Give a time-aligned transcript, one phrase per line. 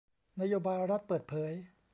[0.41, 1.53] นโยบายรัฐเปิดเผย